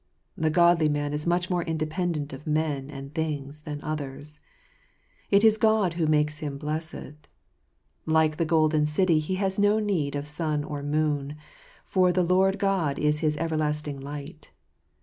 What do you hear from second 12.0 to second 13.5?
the Lord God is his